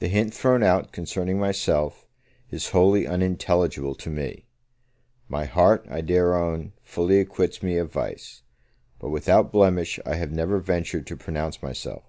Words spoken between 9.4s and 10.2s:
blemish, I